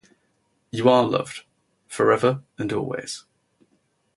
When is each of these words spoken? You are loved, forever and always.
You 0.71 0.89
are 0.89 1.03
loved, 1.05 1.43
forever 1.85 2.41
and 2.57 2.73
always. 2.73 3.23